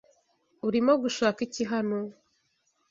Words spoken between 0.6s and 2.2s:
Urimo gushaka iki hano?